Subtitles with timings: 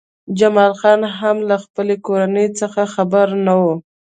[0.39, 3.63] جمال خان هم له خپلې کورنۍ څخه خبر نه و